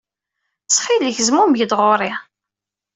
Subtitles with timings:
[0.63, 2.11] Ttxil-k, zmumeg-d ɣer-i.